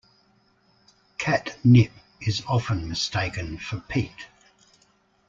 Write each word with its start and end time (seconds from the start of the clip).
Kat 1.19 1.59
Nipp 1.63 1.91
is 2.21 2.41
often 2.47 2.89
mistaken 2.89 3.59
for 3.59 3.79
Pete. 3.81 4.25